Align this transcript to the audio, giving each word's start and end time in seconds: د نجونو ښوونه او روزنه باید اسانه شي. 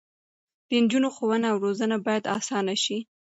د 0.67 0.69
نجونو 0.83 1.09
ښوونه 1.15 1.45
او 1.53 1.57
روزنه 1.65 1.95
باید 2.05 2.29
اسانه 2.37 2.75
شي. 2.83 2.97